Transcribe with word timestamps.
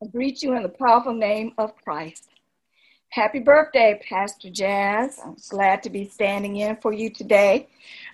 I 0.00 0.06
greet 0.06 0.44
you 0.44 0.54
in 0.54 0.62
the 0.62 0.68
powerful 0.68 1.12
name 1.12 1.54
of 1.58 1.74
Christ. 1.82 2.28
Happy 3.08 3.40
birthday, 3.40 4.00
Pastor 4.08 4.48
Jazz. 4.48 5.18
I'm 5.24 5.36
glad 5.48 5.82
to 5.82 5.90
be 5.90 6.04
standing 6.04 6.58
in 6.58 6.76
for 6.76 6.92
you 6.92 7.10
today. 7.10 7.66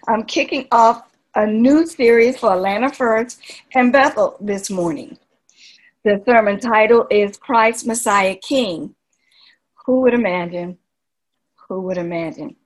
I'm 0.09 0.25
kicking 0.25 0.67
off 0.73 1.03
a 1.35 1.47
new 1.47 1.87
series 1.87 2.39
for 2.39 2.55
Atlanta 2.55 2.91
First 2.91 3.39
and 3.75 3.93
Bethel 3.93 4.39
this 4.41 4.71
morning. 4.71 5.19
The 6.05 6.23
sermon 6.25 6.59
title 6.59 7.07
is 7.11 7.37
Christ 7.37 7.87
Messiah 7.87 8.37
King. 8.37 8.95
Who 9.85 10.01
would 10.01 10.15
imagine? 10.15 10.79
Who 11.69 11.83
would 11.83 11.99
imagine 11.99 12.57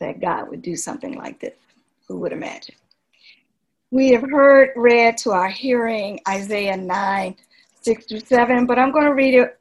that 0.00 0.20
God 0.20 0.50
would 0.50 0.60
do 0.60 0.76
something 0.76 1.14
like 1.14 1.40
this? 1.40 1.56
Who 2.08 2.18
would 2.18 2.32
imagine? 2.32 2.74
We 3.90 4.10
have 4.10 4.28
heard 4.30 4.72
read 4.76 5.16
to 5.18 5.30
our 5.30 5.48
hearing 5.48 6.20
Isaiah 6.28 6.76
9 6.76 7.36
6 7.86 8.06
through 8.06 8.18
7, 8.18 8.66
but 8.66 8.80
I'm 8.80 8.90
going 8.90 9.04
to 9.04 9.14
read 9.14 9.34
it 9.34 9.60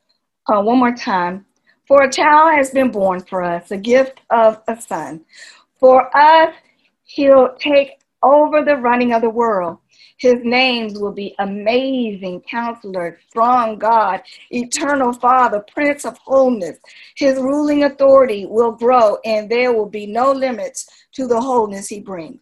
uh, 0.52 0.60
one 0.60 0.80
more 0.80 0.96
time. 0.96 1.46
For 1.88 2.02
a 2.02 2.12
child 2.12 2.56
has 2.56 2.72
been 2.72 2.90
born 2.90 3.20
for 3.20 3.44
us, 3.44 3.70
a 3.70 3.78
gift 3.78 4.22
of 4.32 4.64
a 4.68 4.82
son. 4.82 5.24
For 5.80 6.10
us, 6.18 6.56
he'll 7.04 7.54
take 7.60 8.00
over 8.24 8.64
the 8.64 8.78
running 8.78 9.14
of 9.14 9.22
the 9.22 9.30
world. 9.30 9.78
His 10.18 10.38
names 10.44 10.98
will 10.98 11.12
be 11.12 11.36
Amazing 11.38 12.42
Counselor, 12.50 13.20
Strong 13.30 13.78
God, 13.78 14.24
Eternal 14.50 15.14
Father, 15.14 15.64
Prince 15.72 16.04
of 16.04 16.18
Wholeness. 16.18 16.80
His 17.16 17.36
ruling 17.36 17.84
authority 17.84 18.48
will 18.48 18.72
grow, 18.72 19.20
and 19.24 19.48
there 19.52 19.72
will 19.72 19.90
be 19.90 20.08
no 20.08 20.32
limits 20.32 20.90
to 21.12 21.28
the 21.28 21.40
wholeness 21.40 21.90
he 21.90 22.00
brings. 22.00 22.40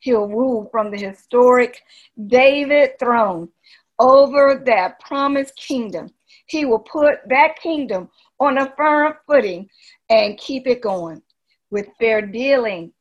He'll 0.00 0.26
rule 0.26 0.68
from 0.72 0.90
the 0.90 0.98
historic 0.98 1.84
David 2.26 2.98
throne 2.98 3.50
over 4.00 4.60
that 4.66 4.98
promised 4.98 5.54
kingdom. 5.56 6.10
He 6.46 6.64
will 6.64 6.80
put 6.80 7.16
that 7.28 7.60
kingdom 7.62 8.08
on 8.40 8.58
a 8.58 8.74
firm 8.76 9.14
footing 9.26 9.68
and 10.08 10.38
keep 10.38 10.66
it 10.66 10.82
going 10.82 11.22
with 11.70 11.86
fair 11.98 12.22
dealing 12.22 12.92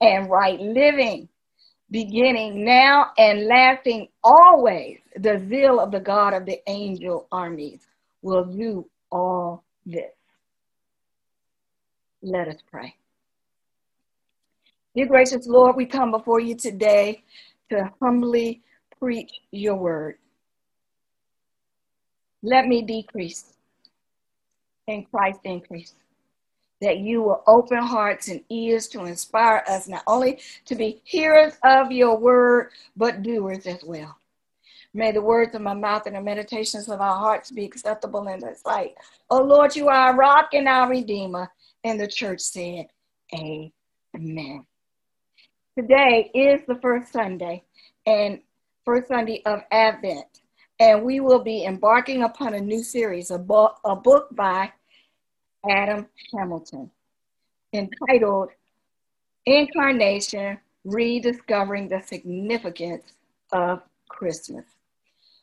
and 0.00 0.28
right 0.30 0.58
living, 0.58 1.28
beginning 1.90 2.64
now 2.64 3.12
and 3.18 3.46
lasting 3.46 4.08
always. 4.24 4.98
The 5.16 5.44
zeal 5.48 5.78
of 5.78 5.92
the 5.92 6.00
God 6.00 6.34
of 6.34 6.46
the 6.46 6.60
angel 6.66 7.28
armies 7.30 7.86
will 8.22 8.44
do 8.44 8.88
all 9.12 9.64
this. 9.86 10.12
Let 12.22 12.48
us 12.48 12.58
pray. 12.70 12.94
Dear 14.96 15.06
gracious 15.06 15.46
Lord, 15.46 15.76
we 15.76 15.86
come 15.86 16.10
before 16.10 16.40
you 16.40 16.56
today 16.56 17.22
to 17.70 17.92
humbly 18.00 18.62
preach 18.98 19.30
your 19.52 19.76
word. 19.76 20.18
Let 22.42 22.66
me 22.66 22.82
decrease 22.82 23.52
and 24.86 25.08
Christ 25.10 25.40
increase. 25.44 25.94
That 26.80 26.98
you 26.98 27.22
will 27.22 27.42
open 27.48 27.78
hearts 27.78 28.28
and 28.28 28.40
ears 28.48 28.86
to 28.88 29.04
inspire 29.04 29.64
us 29.68 29.88
not 29.88 30.04
only 30.06 30.40
to 30.66 30.76
be 30.76 31.00
hearers 31.04 31.54
of 31.64 31.90
your 31.90 32.16
word, 32.16 32.70
but 32.96 33.22
doers 33.22 33.66
as 33.66 33.82
well. 33.82 34.16
May 34.94 35.10
the 35.10 35.20
words 35.20 35.54
of 35.54 35.60
my 35.60 35.74
mouth 35.74 36.06
and 36.06 36.14
the 36.14 36.20
meditations 36.20 36.88
of 36.88 37.00
our 37.00 37.16
hearts 37.16 37.50
be 37.50 37.64
acceptable 37.64 38.26
in 38.28 38.40
thy 38.40 38.54
sight. 38.54 38.94
Oh 39.28 39.42
Lord, 39.42 39.74
you 39.74 39.88
are 39.88 40.08
our 40.10 40.16
rock 40.16 40.50
and 40.54 40.68
our 40.68 40.88
redeemer. 40.88 41.50
And 41.84 42.00
the 42.00 42.06
church 42.06 42.40
said, 42.40 42.86
Amen. 43.34 44.64
Today 45.76 46.30
is 46.34 46.62
the 46.66 46.78
first 46.80 47.12
Sunday 47.12 47.64
and 48.06 48.40
first 48.84 49.08
Sunday 49.08 49.42
of 49.44 49.60
Advent 49.70 50.40
and 50.80 51.02
we 51.02 51.20
will 51.20 51.42
be 51.42 51.64
embarking 51.64 52.22
upon 52.22 52.54
a 52.54 52.60
new 52.60 52.82
series, 52.82 53.30
a 53.30 53.38
book, 53.38 53.78
a 53.84 53.96
book 53.96 54.28
by 54.32 54.72
Adam 55.68 56.06
Hamilton 56.32 56.90
entitled 57.72 58.50
Incarnation 59.44 60.58
Rediscovering 60.84 61.88
the 61.88 62.00
Significance 62.00 63.04
of 63.52 63.82
Christmas. 64.08 64.64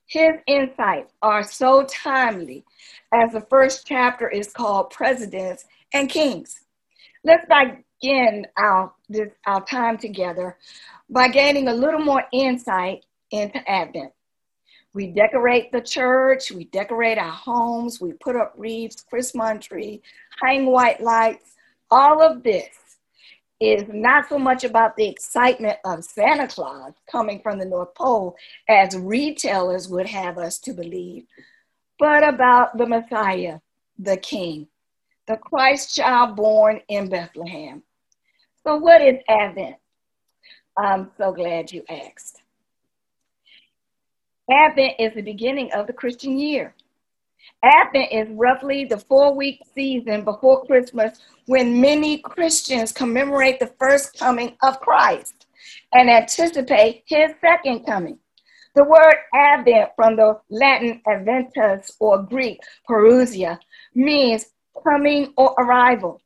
His 0.08 0.34
insights 0.48 1.14
are 1.22 1.44
so 1.44 1.84
timely 1.84 2.64
as 3.12 3.32
the 3.32 3.42
first 3.42 3.86
chapter 3.88 4.30
is 4.30 4.52
called 4.52 4.92
Presidents 4.92 5.66
and 5.94 6.10
Kings. 6.10 6.62
Let's 7.24 7.46
begin 7.48 8.46
our, 8.58 8.94
this, 9.10 9.30
our 9.48 9.66
time 9.66 9.98
together 9.98 10.58
by 11.10 11.28
gaining 11.28 11.68
a 11.68 11.74
little 11.74 12.00
more 12.00 12.24
insight 12.32 13.06
into 13.32 13.68
Advent. 13.70 14.14
We 14.96 15.08
decorate 15.08 15.74
the 15.74 15.82
church, 15.82 16.52
we 16.52 16.64
decorate 16.64 17.18
our 17.18 17.30
homes, 17.30 18.00
we 18.00 18.14
put 18.14 18.38
up 18.38 18.54
wreaths, 18.56 19.02
Christmas 19.02 19.66
tree, 19.66 20.02
hang 20.42 20.68
white 20.68 21.02
lights. 21.02 21.58
All 21.92 22.22
of 22.22 22.44
this 22.44 22.70
is 23.60 23.84
not 23.90 24.30
so 24.30 24.40
much 24.40 24.64
about 24.64 24.96
the 24.96 25.10
excitement 25.10 25.80
of 25.84 26.06
Santa 26.06 26.48
Claus 26.48 26.94
coming 27.12 27.42
from 27.42 27.60
the 27.60 27.66
North 27.66 27.94
Pole 27.94 28.38
as 28.70 28.96
retailers 28.96 29.90
would 29.90 30.08
have 30.08 30.38
us 30.38 30.60
to 30.60 30.72
believe, 30.72 31.26
but 32.00 32.26
about 32.26 32.78
the 32.78 32.86
Messiah, 32.86 33.60
the 34.00 34.16
King, 34.16 34.66
the 35.28 35.36
Christ 35.36 35.94
child 35.94 36.38
born 36.38 36.80
in 36.88 37.10
Bethlehem. 37.10 37.84
So, 38.64 38.78
what 38.78 39.02
is 39.02 39.18
Advent? 39.28 39.76
I'm 40.78 41.12
so 41.18 41.34
glad 41.34 41.74
you 41.74 41.84
asked. 41.90 42.45
Advent 44.50 44.94
is 45.00 45.14
the 45.16 45.22
beginning 45.22 45.72
of 45.74 45.88
the 45.88 45.94
Christian 45.94 46.38
year. 46.38 46.76
Advent 47.64 48.12
is 48.12 48.30
roughly 48.30 48.86
the 48.86 48.98
four 48.98 49.34
week 49.34 49.60
season 49.74 50.24
before 50.24 50.66
Christmas 50.66 51.20
when 51.48 51.82
many 51.82 52.20
Christians 52.20 52.92
commemorate 52.92 53.60
the 53.60 53.74
first 53.80 54.18
coming 54.20 54.56
of 54.62 54.80
Christ 54.80 55.48
and 55.94 56.10
anticipate 56.10 57.04
his 57.08 57.32
second 57.42 57.86
coming. 57.86 58.20
The 58.76 58.84
word 58.84 59.16
Advent 59.34 59.92
from 59.96 60.16
the 60.16 60.40
Latin 60.50 61.02
adventus 61.08 61.92
or 62.00 62.22
Greek 62.22 62.60
parousia 62.88 63.58
means 63.96 64.46
coming 64.84 65.34
or 65.38 65.56
arrival. 65.58 66.22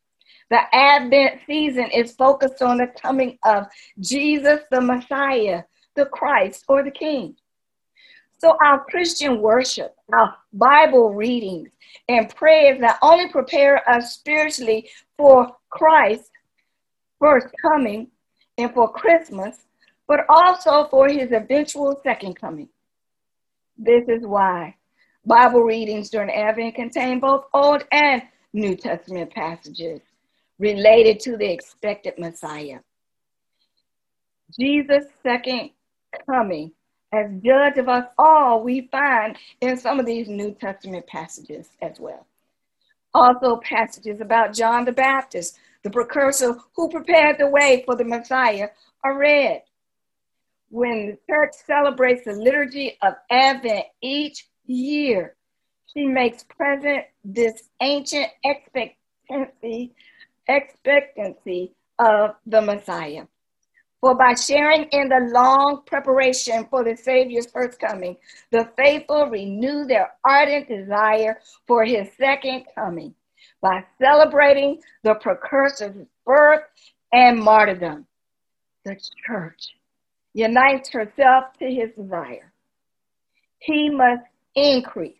The 0.49 0.61
Advent 0.73 1.41
season 1.45 1.89
is 1.91 2.13
focused 2.13 2.61
on 2.61 2.79
the 2.79 2.87
coming 3.01 3.37
of 3.45 3.67
Jesus 3.99 4.61
the 4.71 4.81
Messiah, 4.81 5.63
the 5.95 6.05
Christ, 6.05 6.65
or 6.67 6.83
the 6.83 6.91
King. 6.91 7.35
So 8.39 8.57
our 8.63 8.85
Christian 8.85 9.41
worship, 9.41 9.95
our 10.13 10.35
Bible 10.53 11.13
readings, 11.13 11.69
and 12.07 12.33
prayers 12.33 12.79
not 12.79 12.97
only 13.01 13.29
prepare 13.29 13.87
us 13.89 14.13
spiritually 14.13 14.89
for 15.17 15.55
Christ's 15.69 16.31
first 17.19 17.47
coming 17.61 18.07
and 18.57 18.73
for 18.73 18.91
Christmas, 18.91 19.57
but 20.07 20.21
also 20.29 20.87
for 20.89 21.09
his 21.09 21.31
eventual 21.33 21.99
second 22.01 22.35
coming. 22.35 22.69
This 23.77 24.07
is 24.07 24.25
why 24.25 24.75
Bible 25.25 25.61
readings 25.61 26.09
during 26.09 26.31
Advent 26.31 26.75
contain 26.75 27.19
both 27.19 27.45
Old 27.53 27.83
and 27.91 28.21
New 28.53 28.75
Testament 28.75 29.31
passages 29.31 30.01
related 30.59 31.19
to 31.21 31.37
the 31.37 31.51
expected 31.51 32.17
Messiah. 32.17 32.79
Jesus' 34.57 35.05
second 35.23 35.71
coming 36.25 36.71
as 37.11 37.31
judge 37.43 37.77
of 37.77 37.89
us 37.89 38.05
all, 38.17 38.63
we 38.63 38.87
find 38.91 39.35
in 39.61 39.77
some 39.77 39.99
of 39.99 40.05
these 40.05 40.27
New 40.27 40.53
Testament 40.53 41.07
passages 41.07 41.69
as 41.81 41.99
well. 41.99 42.25
Also, 43.13 43.57
passages 43.57 44.21
about 44.21 44.53
John 44.53 44.85
the 44.85 44.91
Baptist, 44.91 45.57
the 45.83 45.89
precursor 45.89 46.55
who 46.75 46.89
prepared 46.89 47.37
the 47.39 47.47
way 47.47 47.83
for 47.85 47.95
the 47.95 48.03
Messiah, 48.03 48.69
are 49.03 49.17
read. 49.17 49.63
When 50.69 51.07
the 51.07 51.17
church 51.27 51.53
celebrates 51.65 52.25
the 52.25 52.33
liturgy 52.33 52.97
of 53.01 53.15
Advent 53.31 53.85
each 54.01 54.47
year, 54.67 55.35
she 55.91 56.05
makes 56.05 56.43
present 56.43 57.05
this 57.25 57.69
ancient 57.81 58.27
expectancy, 58.43 59.95
expectancy 60.47 61.73
of 61.97 62.35
the 62.45 62.61
Messiah. 62.61 63.25
For 64.01 64.15
by 64.15 64.33
sharing 64.33 64.83
in 64.91 65.09
the 65.09 65.29
long 65.33 65.81
preparation 65.85 66.65
for 66.69 66.83
the 66.85 66.95
Savior's 66.95 67.47
first 67.47 67.79
coming, 67.79 68.15
the 68.49 68.69
faithful 68.77 69.25
renew 69.25 69.85
their 69.85 70.11
ardent 70.23 70.69
desire 70.69 71.41
for 71.67 71.83
his 71.83 72.07
second 72.17 72.63
coming 72.75 73.13
by 73.61 73.83
celebrating 74.01 74.81
the 75.03 75.15
precursor's 75.15 76.05
birth 76.25 76.63
and 77.11 77.39
martyrdom. 77.39 78.05
The 78.85 78.97
church 79.25 79.75
unites 80.33 80.89
herself 80.89 81.57
to 81.59 81.69
his 81.69 81.91
desire. 81.91 82.53
He 83.59 83.89
must 83.89 84.23
increase, 84.55 85.17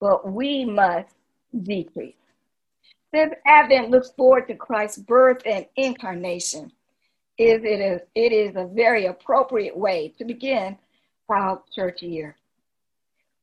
but 0.00 0.32
we 0.32 0.64
must 0.64 1.14
decrease. 1.62 2.14
Since 3.14 3.34
Advent 3.46 3.90
looks 3.90 4.10
forward 4.10 4.48
to 4.48 4.54
Christ's 4.54 4.98
birth 4.98 5.42
and 5.46 5.66
incarnation, 5.76 6.72
is 7.40 7.62
it 7.64 7.80
is 7.80 8.00
it 8.14 8.32
is 8.32 8.54
a 8.56 8.66
very 8.66 9.06
appropriate 9.06 9.76
way 9.76 10.12
to 10.18 10.24
begin 10.24 10.76
our 11.30 11.62
church 11.74 12.02
year. 12.02 12.36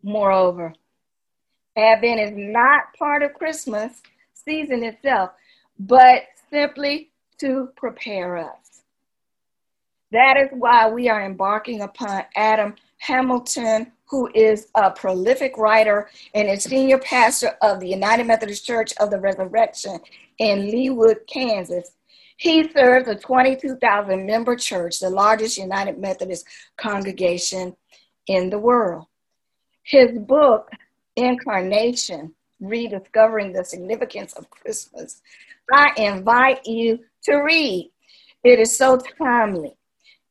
Moreover, 0.03 0.73
Advent 1.75 2.19
is 2.19 2.33
not 2.35 2.93
part 2.99 3.23
of 3.23 3.33
Christmas 3.33 4.01
season 4.33 4.83
itself, 4.83 5.31
but 5.79 6.23
simply 6.49 7.11
to 7.39 7.69
prepare 7.75 8.37
us. 8.37 8.83
That 10.11 10.37
is 10.37 10.49
why 10.51 10.89
we 10.89 11.09
are 11.09 11.25
embarking 11.25 11.81
upon 11.81 12.23
Adam 12.35 12.75
Hamilton, 12.99 13.91
who 14.05 14.29
is 14.33 14.67
a 14.75 14.91
prolific 14.91 15.57
writer 15.57 16.09
and 16.33 16.49
is 16.49 16.63
senior 16.63 16.97
pastor 16.99 17.55
of 17.61 17.79
the 17.79 17.89
United 17.89 18.27
Methodist 18.27 18.65
Church 18.65 18.93
of 18.99 19.11
the 19.11 19.19
Resurrection 19.19 19.99
in 20.37 20.69
Leawood, 20.69 21.25
Kansas. 21.27 21.91
He 22.37 22.69
serves 22.71 23.07
a 23.07 23.15
22,000 23.15 24.25
member 24.25 24.55
church, 24.55 24.99
the 24.99 25.09
largest 25.09 25.57
United 25.57 25.97
Methodist 25.97 26.45
congregation 26.77 27.75
in 28.27 28.51
the 28.51 28.59
world. 28.59 29.05
His 29.83 30.17
book, 30.19 30.69
Incarnation 31.15 32.35
Rediscovering 32.59 33.53
the 33.53 33.65
Significance 33.65 34.33
of 34.33 34.49
Christmas, 34.51 35.21
I 35.71 35.91
invite 35.97 36.65
you 36.65 36.99
to 37.23 37.37
read. 37.37 37.91
It 38.43 38.59
is 38.59 38.77
so 38.77 38.97
timely, 38.97 39.75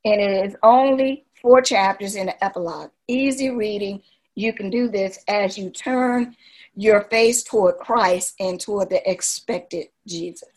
and 0.05 0.21
it 0.21 0.47
is 0.47 0.57
only 0.63 1.27
four 1.43 1.61
chapters 1.61 2.15
in 2.15 2.27
the 2.27 2.45
epilogue. 2.45 2.91
Easy 3.09 3.51
reading. 3.51 4.01
You 4.37 4.53
can 4.53 4.71
do 4.71 4.89
this 4.89 5.19
as 5.27 5.59
you 5.59 5.71
turn 5.71 6.37
your 6.77 7.03
face 7.05 7.43
toward 7.43 7.79
Christ 7.79 8.35
and 8.39 8.61
toward 8.61 8.91
the 8.91 9.11
expected 9.11 9.89
Jesus. 10.07 10.56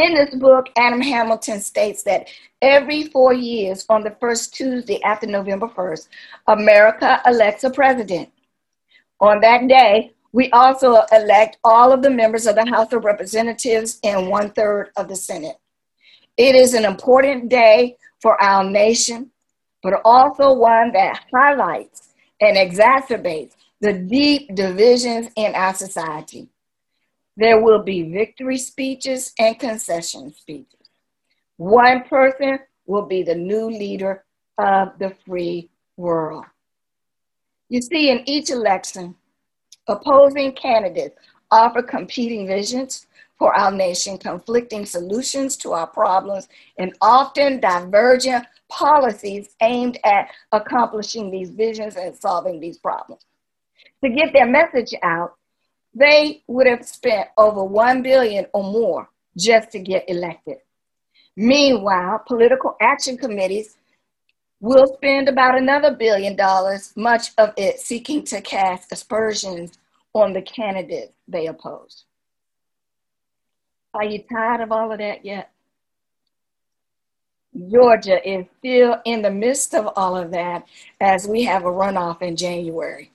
In 0.00 0.14
this 0.14 0.34
book, 0.34 0.70
Adam 0.78 1.02
Hamilton 1.02 1.60
states 1.60 2.04
that 2.04 2.30
every 2.62 3.08
four 3.08 3.34
years, 3.34 3.84
on 3.90 4.02
the 4.02 4.16
first 4.18 4.54
Tuesday 4.54 4.98
after 5.02 5.26
November 5.26 5.66
1st, 5.66 6.08
America 6.46 7.20
elects 7.26 7.64
a 7.64 7.70
president. 7.70 8.30
On 9.20 9.42
that 9.42 9.68
day, 9.68 10.12
we 10.32 10.50
also 10.52 11.02
elect 11.12 11.58
all 11.64 11.92
of 11.92 12.00
the 12.00 12.08
members 12.08 12.46
of 12.46 12.54
the 12.54 12.64
House 12.64 12.94
of 12.94 13.04
Representatives 13.04 14.00
and 14.02 14.28
one 14.28 14.52
third 14.52 14.90
of 14.96 15.06
the 15.06 15.16
Senate. 15.16 15.56
It 16.38 16.54
is 16.54 16.72
an 16.72 16.86
important 16.86 17.50
day 17.50 17.98
for 18.22 18.40
our 18.40 18.64
nation, 18.64 19.30
but 19.82 20.00
also 20.06 20.54
one 20.54 20.92
that 20.92 21.26
highlights 21.30 22.14
and 22.40 22.56
exacerbates 22.56 23.52
the 23.82 23.92
deep 23.92 24.54
divisions 24.54 25.28
in 25.36 25.54
our 25.54 25.74
society. 25.74 26.48
There 27.36 27.60
will 27.62 27.82
be 27.82 28.02
victory 28.02 28.58
speeches 28.58 29.32
and 29.38 29.58
concession 29.58 30.32
speeches. 30.32 30.88
One 31.56 32.04
person 32.04 32.58
will 32.86 33.06
be 33.06 33.22
the 33.22 33.34
new 33.34 33.70
leader 33.70 34.24
of 34.58 34.98
the 34.98 35.14
free 35.26 35.70
world. 35.96 36.44
You 37.68 37.80
see, 37.80 38.10
in 38.10 38.28
each 38.28 38.50
election, 38.50 39.14
opposing 39.86 40.52
candidates 40.52 41.16
offer 41.50 41.82
competing 41.82 42.46
visions 42.46 43.06
for 43.38 43.54
our 43.54 43.72
nation, 43.72 44.18
conflicting 44.18 44.84
solutions 44.84 45.56
to 45.56 45.72
our 45.72 45.86
problems, 45.86 46.48
and 46.78 46.94
often 47.00 47.60
divergent 47.60 48.44
policies 48.68 49.48
aimed 49.62 49.98
at 50.04 50.28
accomplishing 50.52 51.30
these 51.30 51.50
visions 51.50 51.96
and 51.96 52.14
solving 52.14 52.60
these 52.60 52.78
problems. 52.78 53.22
To 54.04 54.10
get 54.10 54.32
their 54.32 54.46
message 54.46 54.94
out, 55.02 55.36
they 55.94 56.42
would 56.46 56.66
have 56.66 56.84
spent 56.84 57.28
over 57.36 57.64
1 57.64 58.02
billion 58.02 58.46
or 58.52 58.62
more 58.62 59.08
just 59.36 59.70
to 59.72 59.78
get 59.78 60.08
elected. 60.08 60.58
Meanwhile, 61.36 62.22
political 62.26 62.76
action 62.80 63.16
committees 63.16 63.76
will 64.60 64.94
spend 64.94 65.28
about 65.28 65.56
another 65.56 65.94
billion 65.94 66.36
dollars, 66.36 66.92
much 66.96 67.28
of 67.38 67.52
it 67.56 67.80
seeking 67.80 68.24
to 68.24 68.40
cast 68.40 68.92
aspersions 68.92 69.78
on 70.12 70.32
the 70.32 70.42
candidates 70.42 71.12
they 71.26 71.46
oppose. 71.46 72.04
Are 73.94 74.04
you 74.04 74.22
tired 74.30 74.60
of 74.60 74.70
all 74.70 74.92
of 74.92 74.98
that 74.98 75.24
yet? 75.24 75.50
Georgia 77.70 78.20
is 78.28 78.46
still 78.58 79.00
in 79.04 79.22
the 79.22 79.30
midst 79.30 79.74
of 79.74 79.88
all 79.96 80.16
of 80.16 80.30
that 80.30 80.64
as 81.00 81.26
we 81.26 81.42
have 81.44 81.64
a 81.64 81.70
runoff 81.70 82.22
in 82.22 82.36
January. 82.36 83.10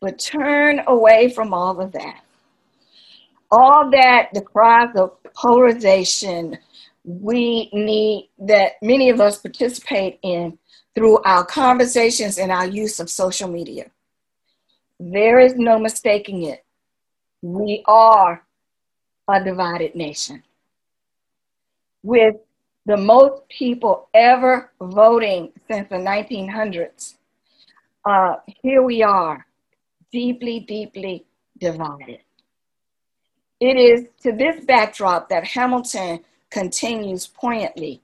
But 0.00 0.18
turn 0.18 0.82
away 0.86 1.30
from 1.30 1.52
all 1.52 1.80
of 1.80 1.92
that. 1.92 2.22
All 3.50 3.90
that, 3.90 4.28
the 4.32 4.42
cries 4.42 4.94
of 4.94 5.16
polarization, 5.34 6.58
we 7.04 7.70
need 7.72 8.28
that 8.38 8.72
many 8.82 9.08
of 9.08 9.20
us 9.20 9.38
participate 9.38 10.18
in 10.22 10.58
through 10.94 11.22
our 11.22 11.44
conversations 11.44 12.38
and 12.38 12.52
our 12.52 12.66
use 12.66 13.00
of 13.00 13.08
social 13.08 13.48
media. 13.48 13.90
There 15.00 15.38
is 15.38 15.54
no 15.54 15.78
mistaking 15.78 16.42
it. 16.42 16.64
We 17.40 17.82
are 17.86 18.44
a 19.28 19.44
divided 19.44 19.94
nation. 19.94 20.42
With 22.02 22.36
the 22.84 22.96
most 22.96 23.48
people 23.48 24.08
ever 24.12 24.72
voting 24.80 25.52
since 25.70 25.88
the 25.88 25.96
1900s, 25.96 27.14
uh, 28.04 28.36
here 28.62 28.82
we 28.82 29.02
are, 29.02 29.46
deeply, 30.12 30.60
deeply 30.60 31.24
divided. 31.58 32.20
It 33.60 33.76
is 33.76 34.06
to 34.22 34.32
this 34.32 34.64
backdrop 34.64 35.28
that 35.30 35.44
Hamilton 35.44 36.20
continues 36.50 37.26
poignantly. 37.26 38.02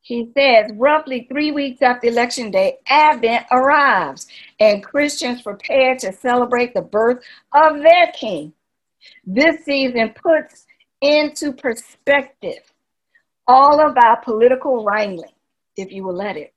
He 0.00 0.30
says, 0.36 0.70
roughly 0.74 1.26
three 1.28 1.50
weeks 1.50 1.82
after 1.82 2.06
Election 2.06 2.50
Day, 2.50 2.78
Advent 2.86 3.46
arrives, 3.50 4.28
and 4.60 4.82
Christians 4.82 5.42
prepare 5.42 5.96
to 5.96 6.12
celebrate 6.12 6.74
the 6.74 6.82
birth 6.82 7.24
of 7.52 7.78
their 7.78 8.12
King. 8.14 8.52
This 9.24 9.64
season 9.64 10.14
puts 10.14 10.66
into 11.00 11.52
perspective 11.52 12.72
all 13.48 13.80
of 13.80 13.96
our 13.96 14.20
political 14.22 14.84
wrangling, 14.84 15.30
if 15.76 15.92
you 15.92 16.04
will 16.04 16.16
let 16.16 16.36
it. 16.36 16.52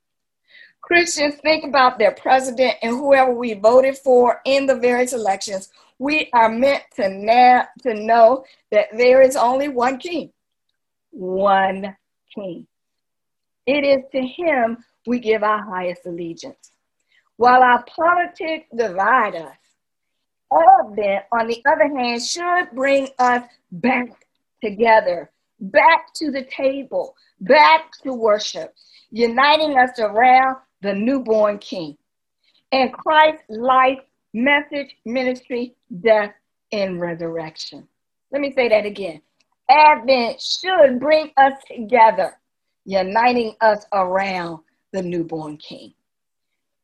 Christians 0.90 1.36
think 1.36 1.64
about 1.64 2.00
their 2.00 2.14
president 2.14 2.74
and 2.82 2.98
whoever 2.98 3.32
we 3.32 3.54
voted 3.54 3.96
for 3.96 4.42
in 4.44 4.66
the 4.66 4.74
various 4.74 5.14
elections. 5.14 5.70
We 6.00 6.32
are 6.34 6.50
meant 6.50 6.82
to, 6.96 7.08
na- 7.10 7.66
to 7.84 7.94
know 7.94 8.44
that 8.72 8.88
there 8.98 9.22
is 9.22 9.36
only 9.36 9.68
one 9.68 10.00
king, 10.00 10.32
one 11.12 11.96
king. 12.34 12.66
It 13.68 13.86
is 13.86 14.04
to 14.14 14.20
him 14.20 14.84
we 15.06 15.20
give 15.20 15.44
our 15.44 15.64
highest 15.64 16.08
allegiance. 16.08 16.72
While 17.38 17.62
our 17.62 17.84
politics 17.84 18.66
divide 18.76 19.36
us, 19.36 19.58
Advent, 20.52 21.26
on 21.32 21.48
the 21.48 21.62
other 21.72 21.96
hand, 21.96 22.24
should 22.24 22.72
bring 22.74 23.10
us 23.20 23.44
back 23.72 24.26
together, 24.64 25.30
back 25.60 26.16
to 26.16 26.32
the 26.32 26.46
table, 26.46 27.16
back 27.42 27.92
to 28.02 28.12
worship, 28.12 28.74
uniting 29.12 29.78
us 29.78 30.00
around 30.00 30.58
the 30.82 30.94
newborn 30.94 31.60
King. 31.60 31.98
And 32.72 32.94
Christ's 32.94 33.44
life, 33.50 34.00
message, 34.34 34.96
ministry, 35.06 35.76
death, 36.02 36.34
and 36.72 37.02
resurrection. 37.02 37.88
Let 38.32 38.42
me 38.42 38.52
say 38.52 38.70
that 38.70 38.86
again. 38.86 39.22
Advent 39.70 40.42
should 40.42 41.00
bring 41.00 41.32
us 41.38 41.54
together, 41.68 42.38
uniting 42.86 43.56
us 43.62 43.86
around 43.94 44.60
the 44.92 45.02
newborn 45.02 45.58
King. 45.58 45.94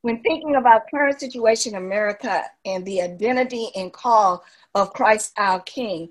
When 0.02 0.22
thinking 0.22 0.56
about 0.56 0.90
current 0.92 1.20
situation 1.20 1.74
in 1.74 1.84
America 1.84 2.44
and 2.64 2.86
the 2.86 3.02
identity 3.02 3.70
and 3.76 3.92
call 3.92 4.44
of 4.76 4.94
Christ 4.94 5.34
our 5.38 5.62
King, 5.62 6.10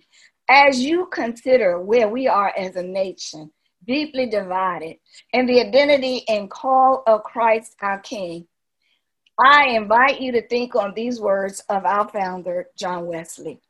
as 0.49 0.81
you 0.81 1.07
consider 1.07 1.81
where 1.81 2.09
we 2.09 2.27
are 2.27 2.53
as 2.57 2.75
a 2.75 2.83
nation, 2.83 3.51
deeply 3.87 4.27
divided, 4.27 4.97
and 5.33 5.49
the 5.49 5.61
identity 5.61 6.25
and 6.29 6.51
call 6.51 7.03
of 7.07 7.23
Christ 7.25 7.77
our 7.81 7.99
King, 7.99 8.47
I 9.39 9.71
invite 9.71 10.21
you 10.21 10.33
to 10.33 10.47
think 10.47 10.77
on 10.77 10.95
these 10.95 11.21
words 11.21 11.61
of 11.69 11.85
our 11.85 12.09
founder, 12.09 12.69
John 12.77 13.07
Wesley. 13.07 13.61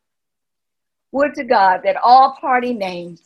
Would 1.13 1.35
to 1.35 1.45
God 1.45 1.81
that 1.85 1.97
all 1.97 2.37
party 2.41 2.75
names 2.75 3.23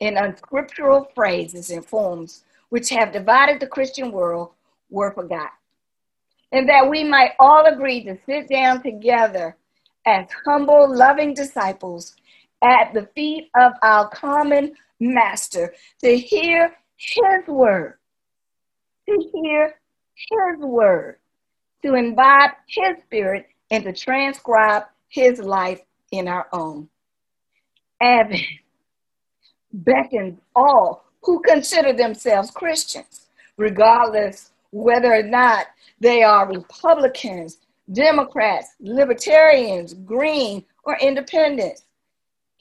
and 0.00 0.16
unscriptural 0.16 1.08
phrases 1.14 1.70
and 1.70 1.84
forms 1.84 2.44
which 2.70 2.88
have 2.90 3.12
divided 3.12 3.60
the 3.60 3.66
Christian 3.66 4.10
world 4.10 4.50
were 4.90 5.12
forgotten, 5.12 5.50
and 6.50 6.68
that 6.68 6.88
we 6.88 7.04
might 7.04 7.32
all 7.38 7.66
agree 7.66 8.02
to 8.04 8.18
sit 8.26 8.48
down 8.48 8.82
together 8.82 9.56
as 10.06 10.26
humble, 10.44 10.92
loving 10.92 11.34
disciples 11.34 12.16
at 12.62 12.94
the 12.94 13.08
feet 13.14 13.50
of 13.56 13.72
our 13.82 14.08
common 14.08 14.74
master 15.00 15.74
to 16.00 16.16
hear 16.16 16.74
his 16.96 17.46
word, 17.48 17.94
to 19.08 19.30
hear 19.32 19.74
his 20.14 20.60
word, 20.60 21.16
to 21.84 21.94
imbibe 21.94 22.52
his 22.68 22.96
spirit, 23.04 23.46
and 23.70 23.84
to 23.84 23.92
transcribe 23.92 24.84
his 25.08 25.40
life 25.40 25.80
in 26.12 26.28
our 26.28 26.46
own. 26.52 26.88
Advent 28.00 28.42
beckons 29.72 30.38
all 30.54 31.04
who 31.22 31.40
consider 31.40 31.92
themselves 31.92 32.50
Christians, 32.50 33.28
regardless 33.56 34.50
whether 34.70 35.12
or 35.12 35.22
not 35.22 35.66
they 36.00 36.22
are 36.22 36.48
Republicans, 36.48 37.58
Democrats, 37.92 38.74
libertarians, 38.80 39.94
green, 39.94 40.64
or 40.84 40.96
independents. 41.00 41.84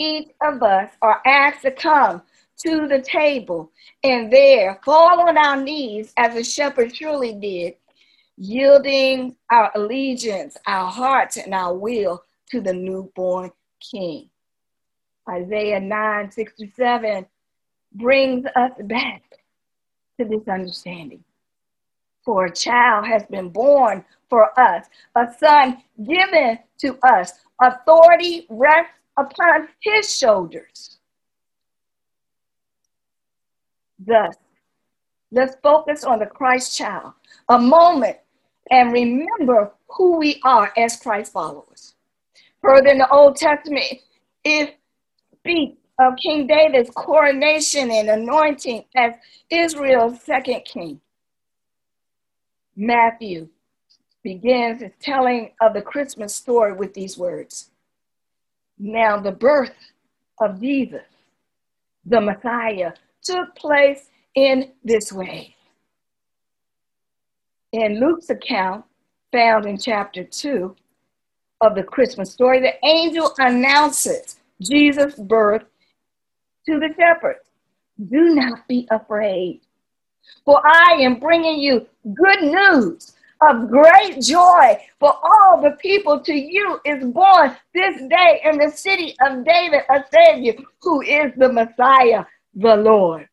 Each 0.02 0.30
of 0.42 0.64
us 0.64 0.90
are 1.04 1.22
asked 1.28 1.62
to 1.62 1.70
come 1.70 2.24
to 2.66 2.88
the 2.88 3.04
table 3.04 3.72
and 4.04 4.34
there 4.34 4.80
fall 4.84 5.20
on 5.20 5.38
our 5.38 5.62
knees 5.62 6.12
as 6.18 6.34
the 6.34 6.44
shepherd 6.44 6.92
truly 6.92 7.36
did, 7.36 7.76
yielding 8.36 9.36
our 9.52 9.72
allegiance, 9.76 10.58
our 10.66 10.90
hearts, 10.90 11.38
and 11.38 11.54
our 11.54 11.76
will 11.76 12.24
to 12.50 12.62
the 12.62 12.74
newborn 12.74 13.52
king. 13.80 14.28
Isaiah 15.30 15.80
9 15.80 16.32
67 16.32 17.28
brings 17.94 18.48
us 18.56 18.72
back 18.86 19.22
to 20.20 20.26
this 20.26 20.48
understanding. 20.48 21.24
For 22.26 22.46
a 22.46 22.52
child 22.52 23.06
has 23.06 23.24
been 23.26 23.50
born 23.50 24.04
for 24.32 24.60
us, 24.60 24.88
a 25.14 25.28
son 25.40 25.84
given 26.04 26.58
to 26.80 26.98
us, 27.04 27.34
authority 27.62 28.48
rests 28.50 28.94
upon 29.22 29.70
his 29.80 30.16
shoulders. 30.16 30.98
Thus, 34.00 34.36
let's 35.32 35.56
focus 35.62 36.04
on 36.04 36.20
the 36.20 36.26
Christ 36.26 36.78
child 36.78 37.14
a 37.50 37.60
moment 37.60 38.18
and 38.70 38.92
remember 38.92 39.72
who 39.90 40.18
we 40.18 40.40
are 40.44 40.72
as 40.78 40.98
Christ 40.98 41.34
followers. 41.34 41.96
Further 42.62 42.90
in 42.90 43.00
the 43.00 43.10
Old 43.10 43.36
Testament, 43.36 43.86
it 44.44 44.78
speaks 45.40 45.78
of 46.00 46.14
King 46.22 46.48
David's 46.48 46.90
coronation 46.92 47.92
and 47.92 48.10
anointing 48.10 48.86
as 48.96 49.14
Israel's 49.50 50.22
second 50.22 50.62
king. 50.66 51.02
Matthew 52.76 53.50
begins 54.24 54.84
telling 55.02 55.52
of 55.62 55.74
the 55.74 55.82
Christmas 55.82 56.36
story 56.36 56.74
with 56.74 56.94
these 56.94 57.18
words. 57.18 57.71
Now, 58.84 59.20
the 59.20 59.32
birth 59.32 59.76
of 60.40 60.60
Jesus, 60.60 61.06
the 62.04 62.20
Messiah, 62.20 62.94
took 63.22 63.56
place 63.56 64.10
in 64.34 64.72
this 64.84 65.14
way. 65.14 65.56
In 67.74 68.00
Luke's 68.00 68.32
account, 68.32 68.84
found 69.32 69.68
in 69.68 69.78
chapter 69.78 70.24
2 70.24 70.76
of 71.62 71.76
the 71.76 71.84
Christmas 71.84 72.32
story, 72.32 72.60
the 72.60 72.74
angel 72.84 73.32
announces 73.38 74.40
Jesus' 74.60 75.14
birth 75.14 75.64
to 76.66 76.80
the 76.80 76.90
shepherds. 76.98 77.46
Do 78.10 78.34
not 78.34 78.68
be 78.68 78.88
afraid, 78.90 79.62
for 80.44 80.60
I 80.66 80.98
am 81.02 81.20
bringing 81.20 81.60
you 81.60 81.86
good 82.16 82.42
news 82.42 83.14
of 83.42 83.70
great 83.70 84.22
joy 84.22 84.78
for 85.00 85.14
all 85.24 85.62
the 85.62 85.72
people. 85.80 86.20
To 86.20 86.34
you 86.34 86.80
is 86.86 87.04
born 87.04 87.56
this 87.74 87.98
day 88.10 88.42
in 88.46 88.58
the 88.58 88.70
city 88.70 89.16
of 89.22 89.44
David 89.46 89.82
a 89.90 90.04
Savior 90.12 90.54
who 90.82 91.02
is 91.02 91.32
the 91.38 91.52
Messiah, 91.52 92.26
the 92.56 92.76
Lord. 92.76 93.28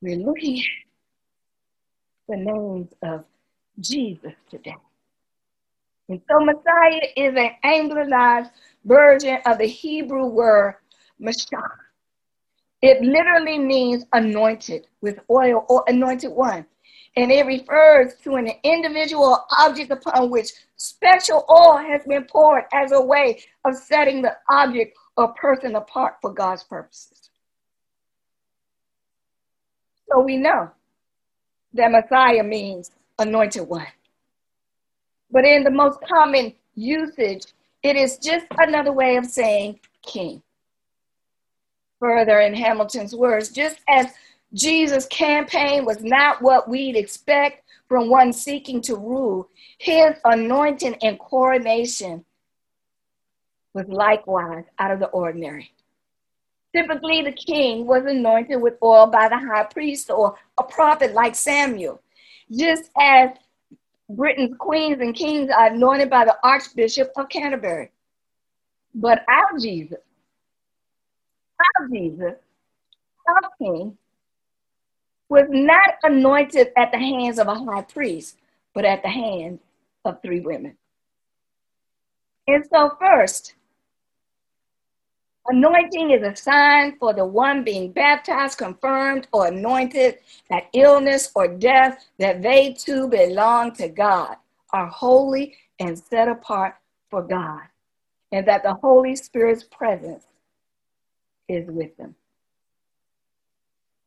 We're 0.00 0.16
looking 0.16 0.58
at 0.58 0.64
the 2.28 2.36
names 2.36 2.92
of 3.02 3.24
Jesus 3.80 4.32
today. 4.50 4.76
And 6.08 6.20
so 6.30 6.40
Messiah 6.40 7.02
is 7.16 7.34
an 7.36 7.50
anglicized 7.64 8.50
version 8.84 9.38
of 9.44 9.58
the 9.58 9.66
Hebrew 9.66 10.26
word 10.26 10.76
Mashiach. 11.20 11.68
It 12.80 13.02
literally 13.02 13.58
means 13.58 14.04
anointed 14.12 14.86
with 15.00 15.18
oil 15.30 15.66
or 15.68 15.84
anointed 15.88 16.30
one. 16.30 16.64
And 17.18 17.32
it 17.32 17.46
refers 17.46 18.14
to 18.22 18.36
an 18.36 18.48
individual 18.62 19.44
object 19.58 19.90
upon 19.90 20.30
which 20.30 20.52
special 20.76 21.44
oil 21.50 21.76
has 21.76 22.04
been 22.06 22.22
poured 22.22 22.62
as 22.72 22.92
a 22.92 23.00
way 23.00 23.42
of 23.64 23.74
setting 23.74 24.22
the 24.22 24.36
object 24.48 24.96
or 25.16 25.34
person 25.34 25.74
apart 25.74 26.18
for 26.20 26.32
God's 26.32 26.62
purposes. 26.62 27.30
So 30.08 30.20
we 30.20 30.36
know 30.36 30.70
that 31.74 31.90
Messiah 31.90 32.44
means 32.44 32.92
anointed 33.18 33.66
one. 33.66 33.88
But 35.32 35.44
in 35.44 35.64
the 35.64 35.72
most 35.72 35.98
common 36.08 36.54
usage, 36.76 37.46
it 37.82 37.96
is 37.96 38.18
just 38.18 38.46
another 38.58 38.92
way 38.92 39.16
of 39.16 39.26
saying 39.26 39.80
king. 40.06 40.40
Further, 41.98 42.38
in 42.38 42.54
Hamilton's 42.54 43.12
words, 43.12 43.48
just 43.48 43.80
as 43.88 44.06
Jesus' 44.52 45.06
campaign 45.06 45.84
was 45.84 46.02
not 46.02 46.40
what 46.40 46.68
we'd 46.68 46.96
expect 46.96 47.64
from 47.88 48.08
one 48.10 48.32
seeking 48.32 48.80
to 48.82 48.96
rule, 48.96 49.48
his 49.78 50.14
anointing 50.24 50.96
and 51.02 51.18
coronation 51.18 52.24
was 53.72 53.86
likewise 53.88 54.64
out 54.78 54.90
of 54.90 55.00
the 55.00 55.06
ordinary. 55.06 55.72
Typically, 56.74 57.22
the 57.22 57.32
king 57.32 57.86
was 57.86 58.04
anointed 58.04 58.60
with 58.60 58.74
oil 58.82 59.06
by 59.06 59.28
the 59.28 59.38
high 59.38 59.64
priest 59.64 60.10
or 60.10 60.36
a 60.58 60.62
prophet 60.62 61.14
like 61.14 61.34
Samuel, 61.34 62.00
just 62.50 62.90
as 63.00 63.30
Britain's 64.10 64.56
queens 64.58 65.00
and 65.00 65.14
kings 65.14 65.50
are 65.50 65.68
anointed 65.68 66.10
by 66.10 66.24
the 66.24 66.36
Archbishop 66.42 67.10
of 67.16 67.28
Canterbury. 67.28 67.90
But 68.94 69.24
our 69.28 69.58
Jesus, 69.58 69.98
our 71.58 71.88
Jesus, 71.88 72.34
our 73.26 73.50
King, 73.58 73.96
was 75.28 75.46
not 75.48 75.94
anointed 76.02 76.68
at 76.76 76.90
the 76.92 76.98
hands 76.98 77.38
of 77.38 77.48
a 77.48 77.54
high 77.54 77.82
priest, 77.82 78.36
but 78.74 78.84
at 78.84 79.02
the 79.02 79.08
hands 79.08 79.60
of 80.04 80.20
three 80.22 80.40
women. 80.40 80.76
And 82.46 82.64
so, 82.72 82.96
first, 82.98 83.54
Anointing 85.50 86.10
is 86.10 86.22
a 86.22 86.36
sign 86.36 86.98
for 86.98 87.14
the 87.14 87.24
one 87.24 87.64
being 87.64 87.90
baptized, 87.90 88.58
confirmed, 88.58 89.28
or 89.32 89.46
anointed 89.46 90.18
that 90.50 90.68
illness 90.74 91.30
or 91.34 91.48
death, 91.48 92.04
that 92.18 92.42
they 92.42 92.74
too 92.74 93.08
belong 93.08 93.72
to 93.76 93.88
God, 93.88 94.36
are 94.74 94.88
holy 94.88 95.56
and 95.80 95.98
set 95.98 96.28
apart 96.28 96.74
for 97.08 97.22
God, 97.22 97.62
and 98.30 98.46
that 98.46 98.62
the 98.62 98.74
Holy 98.74 99.16
Spirit's 99.16 99.64
presence 99.64 100.24
is 101.48 101.66
with 101.70 101.96
them. 101.96 102.14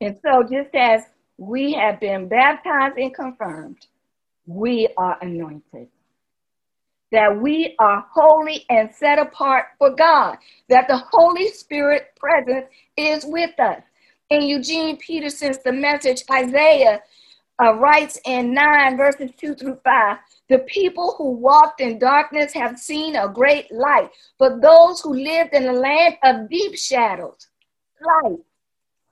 And 0.01 0.17
so, 0.23 0.43
just 0.43 0.75
as 0.75 1.03
we 1.37 1.73
have 1.73 1.99
been 1.99 2.27
baptized 2.27 2.97
and 2.97 3.13
confirmed, 3.13 3.85
we 4.45 4.89
are 4.97 5.17
anointed 5.21 5.87
that 7.11 7.41
we 7.41 7.75
are 7.79 8.05
holy 8.13 8.65
and 8.69 8.89
set 8.93 9.19
apart 9.19 9.65
for 9.77 9.93
God, 9.93 10.37
that 10.69 10.87
the 10.87 10.97
Holy 11.11 11.49
Spirit 11.49 12.07
presence 12.17 12.67
is 12.95 13.25
with 13.25 13.57
us. 13.59 13.81
In 14.29 14.43
Eugene 14.43 14.97
Peterson's 14.97 15.57
The 15.59 15.73
Message, 15.73 16.23
Isaiah 16.31 17.01
uh, 17.61 17.73
writes 17.73 18.19
in 18.25 18.53
9 18.53 18.95
verses 18.95 19.29
2 19.37 19.55
through 19.55 19.79
5 19.83 20.17
The 20.49 20.59
people 20.59 21.15
who 21.17 21.31
walked 21.31 21.81
in 21.81 21.99
darkness 21.99 22.53
have 22.53 22.79
seen 22.79 23.17
a 23.17 23.27
great 23.27 23.69
light, 23.73 24.09
but 24.39 24.61
those 24.61 25.01
who 25.01 25.13
lived 25.13 25.53
in 25.53 25.67
a 25.67 25.73
land 25.73 26.15
of 26.23 26.49
deep 26.49 26.77
shadows, 26.77 27.47
light, 28.01 28.39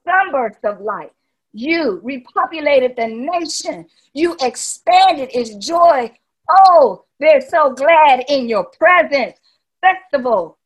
sunbursts 0.10 0.64
of 0.64 0.82
light. 0.82 1.12
You 1.54 2.02
repopulated 2.04 2.96
the 2.96 3.08
nation. 3.08 3.88
You 4.14 4.36
expanded 4.42 5.30
its 5.34 5.56
joy 5.56 6.12
Oh, 6.50 7.06
they're 7.20 7.42
so 7.42 7.74
glad 7.74 8.26
in 8.28 8.50
your 8.50 8.66
presence. 8.66 9.38
Festival, 9.82 10.58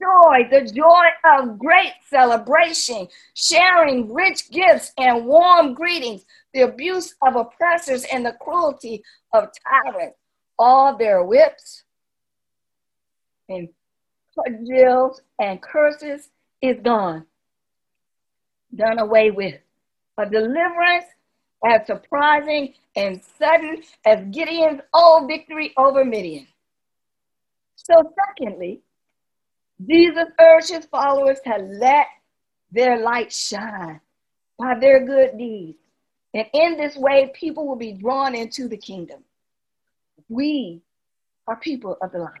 joy, 0.00 0.48
the 0.50 0.70
joy 0.72 1.06
of 1.24 1.58
great 1.58 1.92
celebration, 2.08 3.08
sharing 3.34 4.12
rich 4.12 4.50
gifts 4.50 4.92
and 4.96 5.26
warm 5.26 5.74
greetings, 5.74 6.24
the 6.52 6.62
abuse 6.62 7.14
of 7.26 7.36
oppressors 7.36 8.04
and 8.12 8.24
the 8.24 8.36
cruelty 8.40 9.02
of 9.32 9.50
tyrants. 9.68 10.16
All 10.56 10.96
their 10.96 11.24
whips 11.24 11.82
and 13.48 13.68
cudgels 14.34 15.20
and 15.40 15.60
curses 15.60 16.30
is 16.62 16.78
gone, 16.80 17.26
done 18.76 18.98
away 18.98 19.30
with. 19.30 19.60
A 20.18 20.26
deliverance 20.26 21.06
as 21.64 21.86
surprising 21.86 22.74
and 22.96 23.20
sudden 23.38 23.82
as 24.04 24.24
Gideon's 24.30 24.80
old 24.92 25.28
victory 25.28 25.72
over 25.76 26.04
Midian. 26.04 26.46
So, 27.76 28.12
secondly, 28.28 28.80
Jesus 29.86 30.28
urged 30.40 30.70
his 30.70 30.86
followers 30.86 31.38
to 31.44 31.56
let 31.56 32.06
their 32.70 32.98
light 32.98 33.32
shine 33.32 34.00
by 34.58 34.78
their 34.78 35.04
good 35.04 35.36
deeds. 35.36 35.78
And 36.32 36.46
in 36.52 36.76
this 36.76 36.96
way, 36.96 37.32
people 37.34 37.66
will 37.66 37.76
be 37.76 37.92
drawn 37.92 38.34
into 38.34 38.68
the 38.68 38.76
kingdom. 38.76 39.22
We 40.28 40.82
are 41.46 41.56
people 41.56 41.96
of 42.00 42.12
the 42.12 42.18
light. 42.18 42.40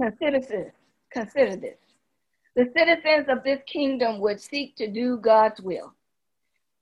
Consider 0.00 0.40
this. 0.40 0.72
Consider 1.10 1.56
this. 1.56 1.76
The 2.58 2.70
citizens 2.76 3.28
of 3.28 3.44
this 3.44 3.60
kingdom 3.66 4.20
would 4.20 4.40
seek 4.40 4.74
to 4.76 4.88
do 4.88 5.16
God's 5.16 5.60
will 5.60 5.94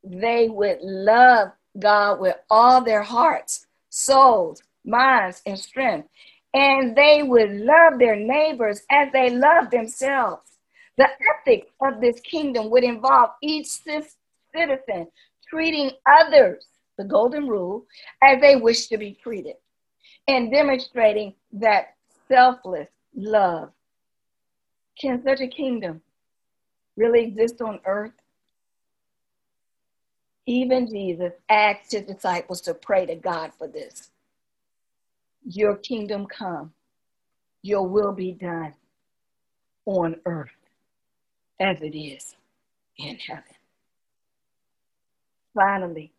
they 0.06 0.49
would 0.49 0.78
love 0.80 1.49
God 1.78 2.21
with 2.21 2.37
all 2.49 2.83
their 2.83 3.02
hearts, 3.02 3.66
souls, 3.90 4.62
minds, 4.85 5.42
and 5.45 5.59
strength. 5.59 6.09
And 6.54 6.97
they 6.97 7.23
would 7.23 7.50
love 7.50 7.99
their 7.99 8.16
neighbors 8.16 8.83
as 8.90 9.09
they 9.12 9.30
love 9.30 9.71
themselves. 9.71 10.42
The 10.97 11.09
ethics 11.40 11.71
of 11.83 12.00
this 12.00 12.21
kingdom 12.21 12.71
would 12.71 12.85
involve 12.85 13.30
each 13.42 13.66
citizen 13.66 15.09
treating 15.49 15.90
others, 16.11 16.64
the 16.97 17.04
golden 17.04 17.49
rule, 17.49 17.85
as 18.23 18.40
they 18.40 18.56
wish 18.56 18.87
to 18.87 18.97
be 18.97 19.18
treated, 19.23 19.56
and 20.26 20.50
demonstrating 20.50 21.35
that 21.52 21.95
selfless 22.28 22.88
love. 23.14 23.71
Can 24.98 25.22
such 25.22 25.40
a 25.40 25.46
kingdom 25.46 26.00
really 26.96 27.22
exist 27.22 27.60
on 27.60 27.80
earth? 27.84 28.12
Even 30.46 30.88
Jesus 30.88 31.32
asked 31.48 31.92
his 31.92 32.02
disciples 32.02 32.60
to 32.62 32.74
pray 32.74 33.04
to 33.06 33.16
God 33.16 33.52
for 33.58 33.68
this. 33.68 34.10
Your 35.44 35.76
kingdom 35.76 36.26
come, 36.26 36.72
your 37.62 37.86
will 37.86 38.12
be 38.12 38.32
done 38.32 38.74
on 39.84 40.16
earth 40.24 40.50
as 41.60 41.80
it 41.82 41.96
is 41.96 42.36
in 42.98 43.16
heaven. 43.16 43.44
Finally, 45.54 46.12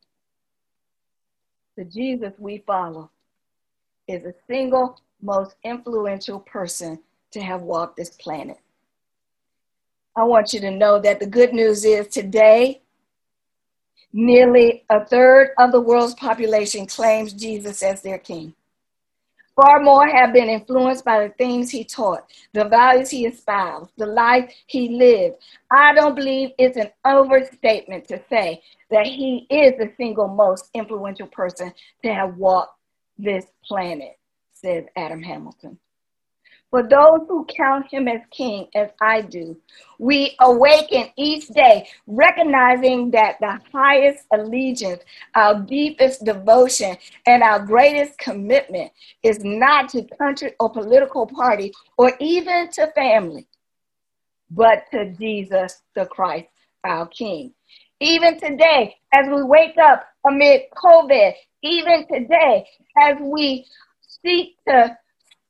the 1.75 1.85
Jesus 1.85 2.33
we 2.37 2.63
follow 2.65 3.09
is 4.07 4.23
the 4.23 4.33
single 4.47 4.99
most 5.21 5.55
influential 5.63 6.39
person 6.39 6.99
to 7.31 7.41
have 7.41 7.61
walked 7.61 7.97
this 7.97 8.09
planet. 8.11 8.59
I 10.17 10.23
want 10.23 10.51
you 10.51 10.59
to 10.61 10.71
know 10.71 10.99
that 10.99 11.19
the 11.19 11.27
good 11.27 11.53
news 11.53 11.85
is 11.85 12.07
today, 12.07 12.81
nearly 14.11 14.83
a 14.89 15.05
third 15.05 15.51
of 15.59 15.71
the 15.71 15.79
world's 15.79 16.15
population 16.15 16.87
claims 16.87 17.33
Jesus 17.33 17.83
as 17.83 18.01
their 18.01 18.17
king. 18.17 18.55
Far 19.55 19.79
more 19.79 20.07
have 20.07 20.33
been 20.33 20.49
influenced 20.49 21.05
by 21.05 21.27
the 21.27 21.33
things 21.35 21.69
he 21.69 21.83
taught, 21.83 22.25
the 22.53 22.65
values 22.65 23.11
he 23.11 23.27
espoused, 23.27 23.91
the 23.97 24.07
life 24.07 24.51
he 24.65 24.89
lived. 24.89 25.35
I 25.69 25.93
don't 25.93 26.15
believe 26.15 26.49
it's 26.57 26.77
an 26.77 26.89
overstatement 27.05 28.07
to 28.07 28.19
say 28.27 28.63
that 28.89 29.05
he 29.05 29.45
is 29.51 29.73
the 29.77 29.93
single 29.97 30.27
most 30.27 30.71
influential 30.73 31.27
person 31.27 31.71
to 32.03 32.11
have 32.11 32.37
walked 32.37 32.79
this 33.19 33.45
planet, 33.63 34.17
says 34.53 34.85
Adam 34.95 35.21
Hamilton. 35.21 35.77
For 36.69 36.83
those 36.83 37.21
who 37.29 37.45
count 37.45 37.87
him 37.91 38.09
as 38.09 38.19
king, 38.29 38.67
as 38.75 38.89
I 38.99 39.21
do, 39.21 39.57
we 39.99 40.35
awaken 40.41 41.09
each 41.15 41.47
day 41.47 41.87
recognizing 42.07 43.11
that 43.11 43.37
the 43.39 43.59
highest 43.71 44.25
allegiance, 44.33 45.01
our 45.33 45.61
deepest 45.61 46.25
devotion, 46.25 46.97
and 47.25 47.41
our 47.41 47.65
greatest 47.65 48.17
commitment 48.17 48.91
is 49.23 49.43
not 49.45 49.89
to 49.89 50.03
country 50.17 50.53
or 50.59 50.69
political 50.69 51.25
party 51.25 51.73
or 51.97 52.11
even 52.19 52.69
to 52.71 52.87
family, 52.87 53.47
but 54.51 54.83
to 54.91 55.13
Jesus 55.13 55.81
the 55.95 56.05
Christ, 56.05 56.47
our 56.83 57.07
King. 57.07 57.53
Even 58.01 58.37
today, 58.39 58.97
as 59.13 59.25
we 59.27 59.41
wake 59.41 59.77
up 59.77 60.05
amid 60.25 60.63
COVID, 60.75 61.33
even 61.63 62.05
today, 62.11 62.67
as 62.99 63.15
we 63.21 63.65
seek 64.21 64.57
to 64.67 64.97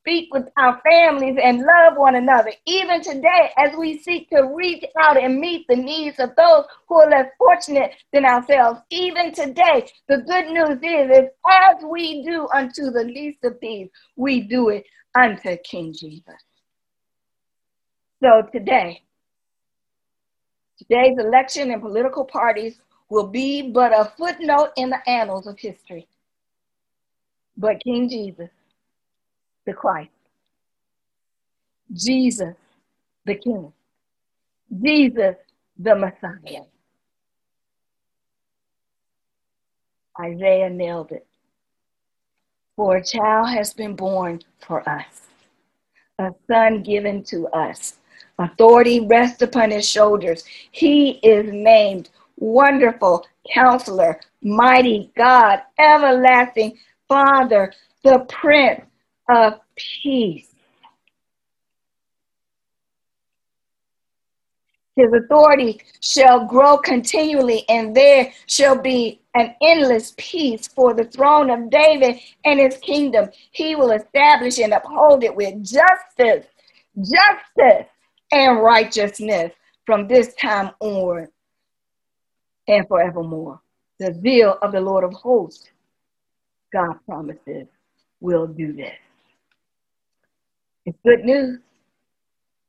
speak 0.07 0.33
with 0.33 0.47
our 0.55 0.81
families 0.89 1.37
and 1.43 1.59
love 1.59 1.97
one 1.97 2.15
another. 2.15 2.51
Even 2.65 3.01
today, 3.01 3.51
as 3.57 3.75
we 3.77 3.99
seek 3.99 4.29
to 4.29 4.43
reach 4.55 4.85
out 4.97 5.21
and 5.21 5.37
meet 5.37 5.65
the 5.67 5.75
needs 5.75 6.17
of 6.19 6.33
those 6.37 6.63
who 6.87 6.95
are 6.95 7.09
less 7.09 7.29
fortunate 7.37 7.91
than 8.13 8.23
ourselves, 8.23 8.79
even 8.89 9.33
today, 9.33 9.85
the 10.07 10.19
good 10.19 10.47
news 10.47 10.79
is, 10.81 11.17
is 11.17 11.29
as 11.49 11.83
we 11.83 12.23
do 12.23 12.47
unto 12.53 12.89
the 12.89 13.03
least 13.03 13.43
of 13.43 13.57
these, 13.61 13.89
we 14.15 14.39
do 14.39 14.69
it 14.69 14.85
unto 15.13 15.57
King 15.57 15.93
Jesus. 15.93 16.41
So 18.23 18.47
today, 18.53 19.01
today's 20.77 21.17
election 21.19 21.71
and 21.71 21.81
political 21.81 22.23
parties 22.23 22.79
will 23.09 23.27
be 23.27 23.71
but 23.73 23.91
a 23.91 24.13
footnote 24.17 24.71
in 24.77 24.89
the 24.89 25.09
annals 25.09 25.47
of 25.47 25.59
history. 25.59 26.07
But 27.57 27.83
King 27.83 28.07
Jesus 28.07 28.49
the 29.67 29.73
Christ. 29.73 30.09
Jesus, 31.93 32.55
the 33.25 33.35
King. 33.35 33.71
Jesus, 34.81 35.35
the 35.77 35.93
Messiah. 35.93 36.63
Isaiah 40.19 40.69
nailed 40.69 41.11
it. 41.11 41.27
For 42.77 42.97
a 42.97 43.03
child 43.03 43.49
has 43.49 43.73
been 43.73 43.95
born 43.95 44.41
for 44.65 44.87
us, 44.87 45.27
a 46.17 46.31
son 46.47 46.81
given 46.81 47.23
to 47.25 47.47
us. 47.47 47.97
Authority 48.39 49.05
rests 49.05 49.41
upon 49.41 49.71
his 49.71 49.89
shoulders. 49.89 50.45
He 50.71 51.11
is 51.23 51.51
named 51.51 52.09
Wonderful 52.37 53.25
Counselor, 53.51 54.21
Mighty 54.41 55.11
God, 55.17 55.61
Everlasting 55.79 56.77
Father, 57.07 57.73
the 58.03 58.19
Prince 58.29 58.86
of 59.29 59.59
peace. 59.75 60.53
His 64.95 65.13
authority 65.13 65.79
shall 66.01 66.47
grow 66.47 66.77
continually, 66.77 67.63
and 67.69 67.95
there 67.95 68.33
shall 68.47 68.81
be 68.81 69.21
an 69.35 69.53
endless 69.61 70.15
peace 70.17 70.67
for 70.67 70.95
the 70.95 71.03
throne 71.03 71.51
of 71.51 71.69
David 71.69 72.19
and 72.45 72.59
his 72.59 72.77
kingdom. 72.77 73.29
He 73.51 73.75
will 73.75 73.91
establish 73.91 74.57
and 74.57 74.73
uphold 74.73 75.23
it 75.23 75.35
with 75.35 75.63
justice, 75.63 76.47
justice, 76.97 77.87
and 78.31 78.63
righteousness 78.63 79.53
from 79.85 80.07
this 80.07 80.33
time 80.33 80.71
on 80.79 81.27
and 82.67 82.87
forevermore. 82.87 83.61
The 83.99 84.19
zeal 84.21 84.57
of 84.63 84.71
the 84.71 84.81
Lord 84.81 85.03
of 85.03 85.13
hosts, 85.13 85.69
God 86.73 86.93
promises, 87.05 87.67
will 88.19 88.47
do 88.47 88.73
this. 88.73 88.95
It's 90.87 90.97
good 91.05 91.25
news. 91.25 91.59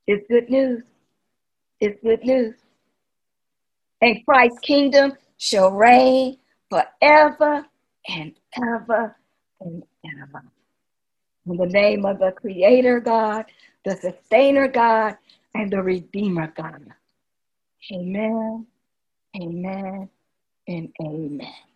It's 0.09 0.27
good 0.29 0.51
news. 0.51 0.83
It's 1.79 2.03
good 2.03 2.25
news. 2.25 2.57
And 4.03 4.27
Christ's 4.27 4.59
kingdom 4.59 5.13
shall 5.37 5.71
reign 5.71 6.39
forever 6.69 7.65
and 8.09 8.35
ever 8.57 9.15
and 9.61 9.85
ever. 10.05 10.43
In 11.47 11.59
the 11.59 11.67
name 11.67 12.05
of 12.05 12.19
the 12.19 12.33
Creator 12.33 12.99
God, 12.99 13.45
the 13.85 13.95
Sustainer 13.95 14.67
God, 14.67 15.17
and 15.55 15.71
the 15.71 15.81
Redeemer 15.81 16.53
God. 16.57 16.89
Amen, 17.93 18.67
amen, 19.41 20.09
and 20.67 20.93
amen. 21.01 21.68